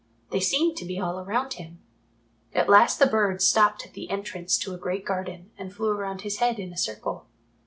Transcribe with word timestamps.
They 0.31 0.39
seemed 0.39 0.77
to 0.77 0.85
be 0.85 0.99
all 0.99 1.19
around 1.19 1.53
him. 1.53 1.79
At 2.55 2.67
last 2.67 2.97
the 2.97 3.05
birds 3.05 3.45
stopped 3.45 3.85
at 3.85 3.93
the 3.93 4.09
entrance 4.09 4.57
to 4.57 4.73
a 4.73 4.77
great 4.79 5.05
garden, 5.05 5.51
and 5.59 5.71
flew 5.71 5.89
around 5.89 6.21
his 6.21 6.37
head 6.37 6.57
in 6.57 6.73
a 6.73 6.75
circle. 6.77 7.27